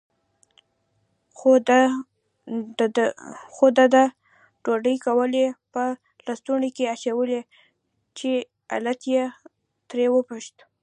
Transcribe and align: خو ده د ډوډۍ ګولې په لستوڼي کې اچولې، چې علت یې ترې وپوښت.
خو 3.57 3.73
ده 3.77 3.85
د 3.93 3.95
ډوډۍ 4.63 4.95
ګولې 5.05 5.45
په 5.73 5.83
لستوڼي 6.25 6.69
کې 6.75 6.91
اچولې، 6.93 7.41
چې 8.17 8.31
علت 8.73 9.01
یې 9.13 9.23
ترې 9.89 10.05
وپوښت. 10.11 10.55